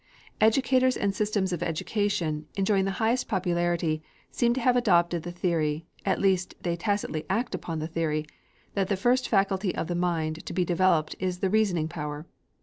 Educators 0.41 0.97
and 0.97 1.13
systems 1.13 1.53
of 1.53 1.61
education, 1.61 2.47
enjoying 2.55 2.85
the 2.85 2.89
highest 2.97 3.27
popularity, 3.27 4.01
seem 4.31 4.51
to 4.55 4.59
have 4.59 4.75
adopted 4.75 5.21
the 5.21 5.31
theory, 5.31 5.85
at 6.07 6.19
least 6.19 6.55
they 6.63 6.75
tacitly 6.75 7.23
act 7.29 7.53
upon 7.53 7.77
the 7.77 7.85
theory, 7.87 8.25
that 8.73 8.87
the 8.87 8.97
first 8.97 9.29
faculty 9.29 9.75
of 9.75 9.85
the 9.85 9.93
mind 9.93 10.43
to 10.47 10.53
be 10.53 10.65
developed 10.65 11.15
is 11.19 11.37
the 11.37 11.51
Reasoning 11.51 11.87
power. 11.87 12.25